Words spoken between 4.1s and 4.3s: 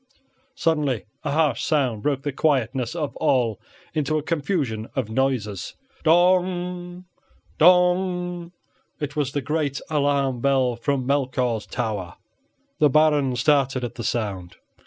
a